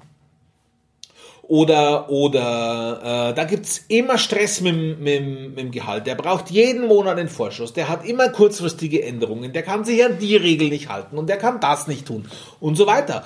oder, 1.43 2.09
oder 2.09 3.29
äh, 3.29 3.33
da 3.33 3.45
gibt's 3.45 3.85
immer 3.87 4.17
Stress 4.17 4.59
mit, 4.59 4.99
mit, 4.99 5.21
mit 5.21 5.57
dem 5.57 5.71
Gehalt. 5.71 6.05
Der 6.05 6.15
braucht 6.15 6.49
jeden 6.49 6.85
Monat 6.85 7.17
einen 7.17 7.29
Vorschuss. 7.29 7.71
Der 7.71 7.87
hat 7.87 8.05
immer 8.05 8.27
kurzfristige 8.27 9.03
Änderungen. 9.03 9.53
Der 9.53 9.63
kann 9.63 9.85
sich 9.85 10.03
an 10.03 10.19
die 10.19 10.35
Regel 10.35 10.67
nicht 10.67 10.89
halten 10.89 11.17
und 11.17 11.29
der 11.29 11.37
kann 11.37 11.61
das 11.61 11.87
nicht 11.87 12.05
tun 12.05 12.29
und 12.59 12.75
so 12.75 12.87
weiter. 12.87 13.23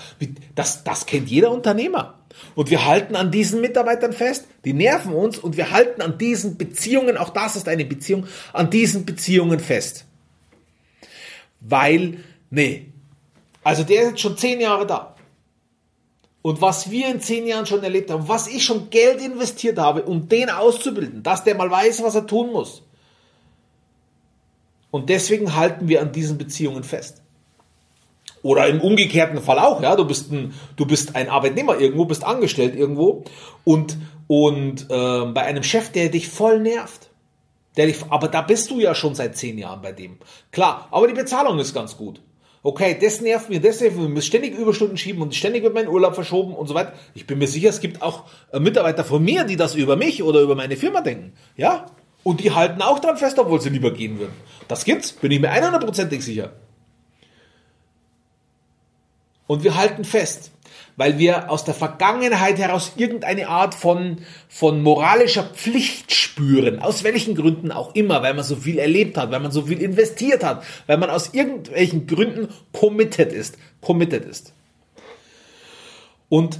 Das, 0.53 0.83
das 0.83 1.07
kennt 1.07 1.27
jeder 1.27 1.49
Unternehmer. 1.49 2.20
Und 2.55 2.69
wir 2.69 2.85
halten 2.85 3.15
an 3.15 3.31
diesen 3.31 3.61
Mitarbeitern 3.61 4.13
fest, 4.13 4.45
die 4.65 4.73
nerven 4.73 5.13
uns 5.13 5.37
und 5.37 5.57
wir 5.57 5.71
halten 5.71 6.01
an 6.01 6.17
diesen 6.17 6.57
Beziehungen, 6.57 7.17
auch 7.17 7.29
das 7.29 7.55
ist 7.55 7.67
eine 7.67 7.85
Beziehung, 7.85 8.27
an 8.53 8.69
diesen 8.69 9.05
Beziehungen 9.05 9.59
fest. 9.59 10.05
Weil, 11.59 12.23
nee, 12.49 12.87
also 13.63 13.83
der 13.83 14.03
ist 14.03 14.09
jetzt 14.09 14.21
schon 14.21 14.37
zehn 14.37 14.59
Jahre 14.59 14.87
da. 14.87 15.15
Und 16.41 16.59
was 16.59 16.89
wir 16.89 17.07
in 17.09 17.21
zehn 17.21 17.45
Jahren 17.45 17.67
schon 17.67 17.83
erlebt 17.83 18.09
haben, 18.09 18.27
was 18.27 18.47
ich 18.47 18.63
schon 18.63 18.89
Geld 18.89 19.21
investiert 19.21 19.77
habe, 19.77 20.03
um 20.03 20.27
den 20.27 20.49
auszubilden, 20.49 21.21
dass 21.21 21.43
der 21.43 21.55
mal 21.55 21.69
weiß, 21.69 22.01
was 22.01 22.15
er 22.15 22.25
tun 22.25 22.51
muss. 22.51 22.81
Und 24.89 25.09
deswegen 25.09 25.55
halten 25.55 25.87
wir 25.87 26.01
an 26.01 26.11
diesen 26.11 26.37
Beziehungen 26.37 26.83
fest. 26.83 27.21
Oder 28.43 28.67
im 28.67 28.81
umgekehrten 28.81 29.41
Fall 29.41 29.59
auch, 29.59 29.81
ja, 29.81 29.95
du 29.95 30.05
bist 30.05 30.31
ein, 30.31 30.53
du 30.75 30.85
bist 30.85 31.15
ein 31.15 31.29
Arbeitnehmer 31.29 31.79
irgendwo, 31.79 32.05
bist 32.05 32.23
angestellt 32.23 32.75
irgendwo 32.75 33.23
und, 33.63 33.97
und 34.27 34.87
äh, 34.89 35.25
bei 35.25 35.41
einem 35.41 35.63
Chef, 35.63 35.91
der 35.91 36.09
dich 36.09 36.27
voll 36.27 36.59
nervt. 36.59 37.09
Der 37.77 37.85
dich, 37.85 37.97
aber 38.09 38.27
da 38.27 38.41
bist 38.41 38.69
du 38.69 38.79
ja 38.79 38.95
schon 38.95 39.15
seit 39.15 39.37
zehn 39.37 39.57
Jahren 39.57 39.81
bei 39.81 39.91
dem. 39.91 40.17
Klar, 40.51 40.87
aber 40.91 41.07
die 41.07 41.13
Bezahlung 41.13 41.59
ist 41.59 41.73
ganz 41.73 41.95
gut. 41.95 42.21
Okay, 42.63 42.97
das 42.99 43.21
nervt 43.21 43.49
mir, 43.49 43.59
das 43.59 43.79
nervt 43.79 43.95
mir, 43.95 44.03
wir 44.03 44.09
müssen 44.09 44.27
ständig 44.27 44.55
Überstunden 44.55 44.97
schieben 44.97 45.21
und 45.21 45.33
ständig 45.33 45.63
wird 45.63 45.73
mein 45.73 45.87
Urlaub 45.87 46.13
verschoben 46.13 46.53
und 46.53 46.67
so 46.67 46.75
weiter. 46.75 46.93
Ich 47.15 47.25
bin 47.25 47.39
mir 47.39 47.47
sicher, 47.47 47.69
es 47.69 47.79
gibt 47.79 48.01
auch 48.01 48.25
äh, 48.51 48.59
Mitarbeiter 48.59 49.03
von 49.03 49.23
mir, 49.23 49.45
die 49.45 49.55
das 49.55 49.73
über 49.75 49.95
mich 49.95 50.21
oder 50.21 50.41
über 50.41 50.55
meine 50.55 50.75
Firma 50.75 51.01
denken. 51.01 51.33
Ja? 51.55 51.87
Und 52.23 52.39
die 52.39 52.51
halten 52.51 52.81
auch 52.83 52.99
dran 52.99 53.17
fest, 53.17 53.39
obwohl 53.39 53.61
sie 53.61 53.69
lieber 53.69 53.91
gehen 53.91 54.19
würden. 54.19 54.33
Das 54.67 54.85
gibt's, 54.85 55.11
bin 55.11 55.31
ich 55.31 55.39
mir 55.39 55.51
100%ig 55.51 56.21
sicher. 56.21 56.51
Und 59.47 59.63
wir 59.63 59.75
halten 59.75 60.05
fest 60.05 60.51
weil 61.01 61.17
wir 61.17 61.49
aus 61.49 61.63
der 61.63 61.73
Vergangenheit 61.73 62.59
heraus 62.59 62.93
irgendeine 62.95 63.47
Art 63.47 63.73
von, 63.73 64.19
von 64.49 64.83
moralischer 64.83 65.43
Pflicht 65.43 66.13
spüren, 66.13 66.79
aus 66.79 67.03
welchen 67.03 67.35
Gründen 67.35 67.71
auch 67.71 67.95
immer, 67.95 68.21
weil 68.21 68.33
man 68.33 68.43
so 68.43 68.55
viel 68.55 68.77
erlebt 68.77 69.17
hat, 69.17 69.31
weil 69.31 69.39
man 69.39 69.51
so 69.51 69.63
viel 69.63 69.81
investiert 69.81 70.43
hat, 70.43 70.63
weil 70.87 70.97
man 70.97 71.09
aus 71.09 71.33
irgendwelchen 71.33 72.07
Gründen 72.07 72.49
committed 72.71 73.33
ist, 73.33 73.57
committed 73.81 74.25
ist. 74.25 74.53
Und 76.29 76.59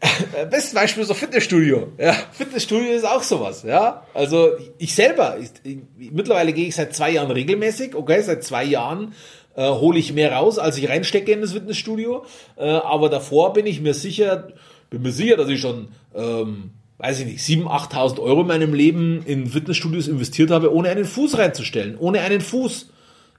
Bestes 0.50 0.72
Beispiel 0.72 1.04
so 1.04 1.12
Fitnessstudio. 1.12 1.92
Ja, 1.98 2.14
Fitnessstudio 2.32 2.92
ist 2.92 3.04
auch 3.04 3.22
sowas. 3.22 3.64
Ja, 3.64 4.06
also 4.14 4.52
ich 4.78 4.94
selber, 4.94 5.36
ich, 5.38 5.50
ich, 5.62 6.10
mittlerweile 6.10 6.54
gehe 6.54 6.66
ich 6.66 6.74
seit 6.74 6.94
zwei 6.96 7.10
Jahren 7.10 7.30
regelmäßig. 7.30 7.94
Okay, 7.94 8.22
seit 8.22 8.42
zwei 8.42 8.64
Jahren 8.64 9.12
äh, 9.56 9.68
hole 9.68 9.98
ich 9.98 10.12
mehr 10.12 10.32
raus, 10.32 10.58
als 10.58 10.78
ich 10.78 10.88
reinstecke 10.88 11.32
in 11.32 11.40
das 11.40 11.52
Fitnessstudio. 11.52 12.24
Äh, 12.56 12.68
aber 12.68 13.08
davor 13.08 13.52
bin 13.52 13.66
ich 13.66 13.80
mir 13.80 13.94
sicher, 13.94 14.48
bin 14.90 15.02
mir 15.02 15.12
sicher, 15.12 15.36
dass 15.36 15.48
ich 15.48 15.60
schon, 15.60 15.88
ähm, 16.14 16.70
weiß 16.98 17.20
ich 17.20 17.26
nicht, 17.26 17.40
7.000, 17.40 17.90
8.000 17.92 18.20
Euro 18.20 18.42
in 18.42 18.46
meinem 18.46 18.74
Leben 18.74 19.22
in 19.24 19.46
Fitnessstudios 19.46 20.08
investiert 20.08 20.50
habe, 20.50 20.74
ohne 20.74 20.88
einen 20.88 21.04
Fuß 21.04 21.38
reinzustellen. 21.38 21.96
Ohne 21.98 22.20
einen 22.20 22.40
Fuß. 22.40 22.90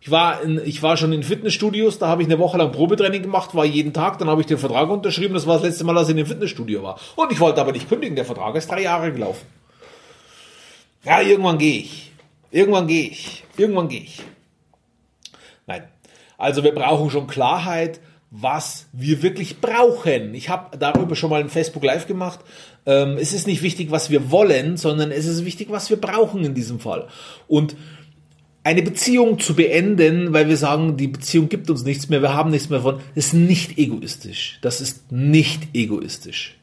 Ich 0.03 0.09
war, 0.09 0.41
in, 0.41 0.59
ich 0.65 0.81
war 0.81 0.97
schon 0.97 1.13
in 1.13 1.21
Fitnessstudios, 1.21 1.99
da 1.99 2.07
habe 2.07 2.23
ich 2.23 2.27
eine 2.27 2.39
Woche 2.39 2.57
lang 2.57 2.71
Probetraining 2.71 3.21
gemacht, 3.21 3.53
war 3.53 3.65
jeden 3.65 3.93
Tag, 3.93 4.17
dann 4.17 4.29
habe 4.29 4.41
ich 4.41 4.47
den 4.47 4.57
Vertrag 4.57 4.89
unterschrieben, 4.89 5.35
das 5.35 5.45
war 5.45 5.57
das 5.57 5.63
letzte 5.63 5.83
Mal, 5.83 5.93
dass 5.93 6.05
ich 6.05 6.11
in 6.11 6.17
dem 6.17 6.25
Fitnessstudio 6.25 6.81
war. 6.81 6.99
Und 7.15 7.31
ich 7.31 7.39
wollte 7.39 7.61
aber 7.61 7.71
nicht 7.71 7.87
kündigen, 7.87 8.15
der 8.15 8.25
Vertrag 8.25 8.55
ist 8.55 8.71
drei 8.71 8.81
Jahre 8.81 9.11
gelaufen. 9.13 9.45
Ja, 11.03 11.21
irgendwann 11.21 11.59
gehe 11.59 11.81
ich. 11.81 12.11
Irgendwann 12.49 12.87
gehe 12.87 13.09
ich. 13.09 13.43
Irgendwann 13.57 13.89
gehe 13.89 14.01
ich. 14.01 14.23
Nein, 15.67 15.83
also 16.41 16.63
wir 16.63 16.73
brauchen 16.73 17.11
schon 17.11 17.27
Klarheit, 17.27 18.01
was 18.31 18.87
wir 18.93 19.21
wirklich 19.21 19.59
brauchen. 19.59 20.33
Ich 20.33 20.49
habe 20.49 20.77
darüber 20.77 21.15
schon 21.15 21.29
mal 21.29 21.41
ein 21.41 21.49
Facebook 21.49 21.83
Live 21.83 22.07
gemacht. 22.07 22.39
Ähm, 22.85 23.17
es 23.19 23.33
ist 23.33 23.45
nicht 23.45 23.61
wichtig, 23.61 23.91
was 23.91 24.09
wir 24.09 24.31
wollen, 24.31 24.77
sondern 24.77 25.11
es 25.11 25.25
ist 25.25 25.45
wichtig, 25.45 25.69
was 25.69 25.89
wir 25.89 25.97
brauchen 25.97 26.43
in 26.43 26.55
diesem 26.55 26.79
Fall. 26.79 27.07
Und 27.47 27.75
eine 28.63 28.81
Beziehung 28.81 29.39
zu 29.39 29.55
beenden, 29.55 30.33
weil 30.33 30.47
wir 30.47 30.57
sagen, 30.57 30.97
die 30.97 31.07
Beziehung 31.07 31.49
gibt 31.49 31.69
uns 31.69 31.83
nichts 31.83 32.09
mehr, 32.09 32.21
wir 32.21 32.33
haben 32.33 32.51
nichts 32.51 32.69
mehr 32.69 32.81
von, 32.81 33.01
ist 33.15 33.33
nicht 33.33 33.77
egoistisch. 33.77 34.59
Das 34.61 34.81
ist 34.81 35.11
nicht 35.11 35.75
egoistisch. 35.75 36.57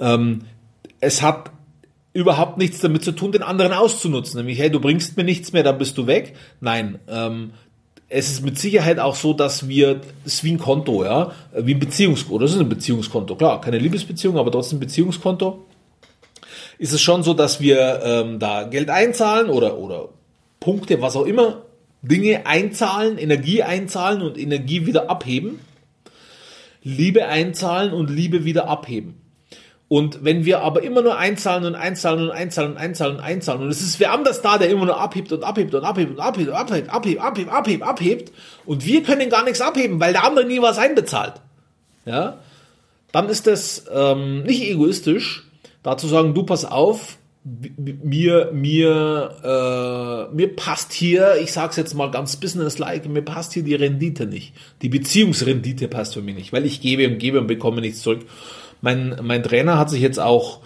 Ähm, 0.00 0.42
es 1.00 1.22
hat 1.22 1.50
überhaupt 2.16 2.56
nichts 2.56 2.80
damit 2.80 3.04
zu 3.04 3.12
tun, 3.12 3.30
den 3.30 3.42
anderen 3.42 3.72
auszunutzen. 3.72 4.38
Nämlich, 4.38 4.58
hey, 4.58 4.70
du 4.70 4.80
bringst 4.80 5.16
mir 5.16 5.24
nichts 5.24 5.52
mehr, 5.52 5.62
dann 5.62 5.76
bist 5.76 5.98
du 5.98 6.06
weg. 6.06 6.34
Nein, 6.60 6.98
ähm, 7.08 7.50
es 8.08 8.30
ist 8.30 8.44
mit 8.44 8.58
Sicherheit 8.58 8.98
auch 8.98 9.16
so, 9.16 9.32
dass 9.32 9.68
wir, 9.68 9.96
das 10.24 10.34
ist 10.34 10.44
wie 10.44 10.52
ein 10.52 10.58
Konto, 10.58 11.04
ja, 11.04 11.32
wie 11.54 11.74
ein 11.74 11.80
Beziehungskonto, 11.80 12.38
das 12.38 12.52
ist 12.52 12.60
ein 12.60 12.68
Beziehungskonto, 12.68 13.34
klar, 13.34 13.60
keine 13.60 13.78
Liebesbeziehung, 13.78 14.38
aber 14.38 14.52
trotzdem 14.52 14.78
Beziehungskonto. 14.78 15.64
Ist 16.78 16.92
es 16.92 17.00
schon 17.00 17.22
so, 17.22 17.34
dass 17.34 17.60
wir 17.60 18.00
ähm, 18.04 18.38
da 18.38 18.64
Geld 18.64 18.90
einzahlen 18.90 19.50
oder, 19.50 19.78
oder 19.78 20.10
Punkte, 20.60 21.00
was 21.00 21.16
auch 21.16 21.24
immer, 21.24 21.62
Dinge 22.02 22.46
einzahlen, 22.46 23.18
Energie 23.18 23.62
einzahlen 23.62 24.22
und 24.22 24.38
Energie 24.38 24.86
wieder 24.86 25.10
abheben, 25.10 25.58
Liebe 26.82 27.26
einzahlen 27.26 27.92
und 27.92 28.10
Liebe 28.10 28.44
wieder 28.44 28.68
abheben. 28.68 29.25
Und 29.88 30.24
wenn 30.24 30.44
wir 30.44 30.60
aber 30.60 30.82
immer 30.82 31.00
nur 31.00 31.16
einzahlen 31.16 31.64
und 31.64 31.76
einzahlen 31.76 32.24
und 32.24 32.30
einzahlen 32.30 32.72
und 32.72 32.76
einzahlen 32.76 33.16
und 33.16 33.22
einzahlen 33.22 33.62
und 33.62 33.68
es 33.68 33.80
ist 33.80 34.00
wer 34.00 34.12
anders 34.12 34.42
da, 34.42 34.58
der 34.58 34.68
immer 34.68 34.84
nur 34.84 35.00
abhebt 35.00 35.32
und 35.32 35.44
abhebt 35.44 35.72
und 35.74 35.84
abhebt 35.84 36.10
und 36.10 36.18
abhebt 36.18 36.48
und 36.48 36.54
abhebt, 36.54 36.90
abhebt, 36.90 37.20
abhebt, 37.20 37.50
abhebt, 37.50 37.82
abhebt 37.84 38.32
und 38.64 38.84
wir 38.84 39.04
können 39.04 39.30
gar 39.30 39.44
nichts 39.44 39.60
abheben, 39.60 40.00
weil 40.00 40.12
der 40.12 40.24
andere 40.24 40.44
nie 40.44 40.60
was 40.60 40.78
einbezahlt, 40.78 41.34
ja, 42.04 42.38
dann 43.12 43.28
ist 43.28 43.46
das 43.46 43.84
ähm, 43.94 44.42
nicht 44.42 44.62
egoistisch, 44.62 45.44
da 45.84 45.96
zu 45.96 46.08
sagen, 46.08 46.34
du 46.34 46.42
pass 46.42 46.64
auf, 46.64 47.18
mir, 47.76 48.50
mir, 48.52 50.28
äh, 50.30 50.34
mir 50.34 50.56
passt 50.56 50.92
hier, 50.92 51.36
ich 51.40 51.52
sag's 51.52 51.76
jetzt 51.76 51.94
mal 51.94 52.10
ganz 52.10 52.36
businesslike, 52.38 53.08
mir 53.08 53.22
passt 53.22 53.52
hier 53.52 53.62
die 53.62 53.76
Rendite 53.76 54.26
nicht. 54.26 54.52
Die 54.82 54.88
Beziehungsrendite 54.88 55.86
passt 55.86 56.14
für 56.14 56.22
mich 56.22 56.34
nicht, 56.34 56.52
weil 56.52 56.66
ich 56.66 56.80
gebe 56.80 57.06
und 57.06 57.18
gebe 57.18 57.38
und 57.38 57.46
bekomme 57.46 57.80
nichts 57.80 58.00
zurück. 58.00 58.26
Mein, 58.80 59.16
mein 59.22 59.42
Trainer 59.42 59.78
hat 59.78 59.90
sich 59.90 60.00
jetzt 60.00 60.20
auch 60.20 60.60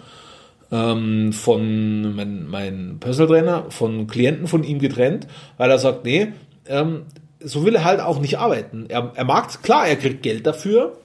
ähm, 0.71 1.33
von, 1.33 2.15
mein, 2.15 2.47
mein 2.47 2.97
Personal 2.99 3.27
Trainer, 3.27 3.65
von 3.69 4.07
Klienten 4.07 4.47
von 4.47 4.63
ihm 4.63 4.79
getrennt, 4.79 5.27
weil 5.57 5.69
er 5.69 5.79
sagt, 5.79 6.05
nee, 6.05 6.29
ähm, 6.67 7.03
so 7.39 7.65
will 7.65 7.75
er 7.75 7.83
halt 7.83 7.99
auch 7.99 8.19
nicht 8.19 8.37
arbeiten. 8.37 8.85
Er, 8.87 9.11
er 9.15 9.25
mag, 9.25 9.61
klar, 9.63 9.87
er 9.87 9.95
kriegt 9.95 10.23
Geld 10.23 10.45
dafür, 10.45 10.97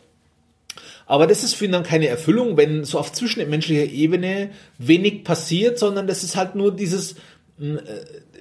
aber 1.06 1.26
das 1.26 1.44
ist 1.44 1.54
für 1.54 1.64
ihn 1.64 1.72
dann 1.72 1.82
keine 1.82 2.08
Erfüllung, 2.08 2.56
wenn 2.56 2.84
so 2.84 2.98
auf 2.98 3.12
zwischenmenschlicher 3.12 3.90
Ebene 3.90 4.50
wenig 4.78 5.24
passiert, 5.24 5.78
sondern 5.78 6.06
das 6.06 6.24
ist 6.24 6.36
halt 6.36 6.54
nur 6.54 6.74
dieses, 6.74 7.12
äh, 7.60 7.78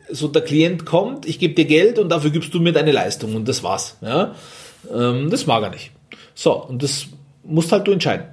so 0.09 0.27
der 0.27 0.43
Klient 0.43 0.85
kommt, 0.85 1.27
ich 1.27 1.39
gebe 1.39 1.53
dir 1.53 1.65
Geld 1.65 1.99
und 1.99 2.09
dafür 2.09 2.29
gibst 2.29 2.53
du 2.53 2.59
mir 2.59 2.73
deine 2.73 2.91
Leistung 2.91 3.35
und 3.35 3.47
das 3.47 3.63
war's. 3.63 3.97
Ja? 4.01 4.35
Ähm, 4.93 5.29
das 5.29 5.47
mag 5.47 5.63
er 5.63 5.69
nicht. 5.69 5.91
So, 6.33 6.53
und 6.53 6.83
das 6.83 7.07
musst 7.43 7.71
halt 7.71 7.87
du 7.87 7.91
entscheiden. 7.91 8.25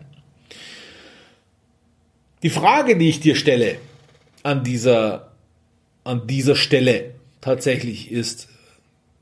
Die 2.43 2.51
Frage, 2.51 2.97
die 2.97 3.09
ich 3.09 3.21
dir 3.21 3.37
stelle 3.37 3.79
an 4.43 4.65
dieser, 4.65 5.33
an 6.05 6.27
dieser 6.27 6.57
Stelle 6.57 7.15
tatsächlich 7.41 8.11
ist, 8.11 8.49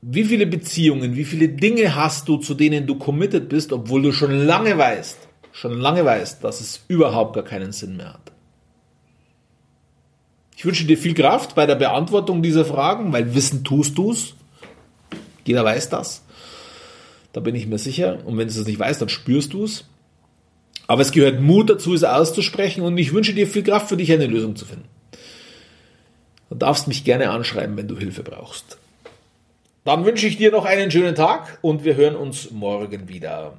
wie 0.01 0.23
viele 0.23 0.47
Beziehungen, 0.47 1.15
wie 1.15 1.25
viele 1.25 1.49
Dinge 1.49 1.95
hast 1.95 2.27
du, 2.27 2.37
zu 2.37 2.55
denen 2.55 2.87
du 2.87 2.95
committed 2.95 3.49
bist, 3.49 3.71
obwohl 3.71 4.01
du 4.01 4.11
schon 4.11 4.31
lange 4.31 4.77
weißt, 4.77 5.17
schon 5.51 5.79
lange 5.79 6.03
weißt, 6.03 6.43
dass 6.43 6.59
es 6.59 6.81
überhaupt 6.87 7.35
gar 7.35 7.43
keinen 7.43 7.71
Sinn 7.71 7.97
mehr 7.97 8.13
hat? 8.13 8.31
Ich 10.57 10.65
wünsche 10.65 10.85
dir 10.85 10.97
viel 10.97 11.13
Kraft 11.13 11.55
bei 11.55 11.65
der 11.65 11.75
Beantwortung 11.75 12.41
dieser 12.41 12.65
Fragen, 12.65 13.13
weil 13.13 13.35
wissen 13.35 13.63
tust 13.63 13.97
du's. 13.97 14.35
Jeder 15.45 15.63
weiß 15.63 15.89
das. 15.89 16.23
Da 17.33 17.39
bin 17.39 17.55
ich 17.55 17.67
mir 17.67 17.79
sicher. 17.79 18.19
Und 18.25 18.37
wenn 18.37 18.47
du 18.47 18.53
es 18.53 18.67
nicht 18.67 18.77
weißt, 18.77 19.01
dann 19.01 19.09
spürst 19.09 19.53
du 19.53 19.63
es. 19.63 19.85
Aber 20.91 21.03
es 21.03 21.13
gehört 21.13 21.39
Mut 21.39 21.69
dazu, 21.69 21.93
es 21.93 22.03
auszusprechen 22.03 22.81
und 22.81 22.97
ich 22.97 23.13
wünsche 23.13 23.33
dir 23.33 23.47
viel 23.47 23.63
Kraft 23.63 23.87
für 23.87 23.95
dich, 23.95 24.11
eine 24.11 24.27
Lösung 24.27 24.57
zu 24.57 24.65
finden. 24.65 24.89
Du 26.49 26.55
darfst 26.55 26.89
mich 26.89 27.05
gerne 27.05 27.29
anschreiben, 27.29 27.77
wenn 27.77 27.87
du 27.87 27.97
Hilfe 27.97 28.23
brauchst. 28.23 28.77
Dann 29.85 30.03
wünsche 30.03 30.27
ich 30.27 30.35
dir 30.35 30.51
noch 30.51 30.65
einen 30.65 30.91
schönen 30.91 31.15
Tag 31.15 31.59
und 31.61 31.85
wir 31.85 31.95
hören 31.95 32.17
uns 32.17 32.51
morgen 32.51 33.07
wieder. 33.07 33.53